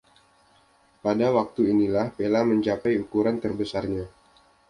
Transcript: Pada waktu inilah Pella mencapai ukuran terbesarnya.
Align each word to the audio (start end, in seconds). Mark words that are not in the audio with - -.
Pada 1.05 1.27
waktu 1.37 1.61
inilah 1.77 2.07
Pella 2.17 2.41
mencapai 2.51 2.93
ukuran 3.03 3.35
terbesarnya. 3.43 4.05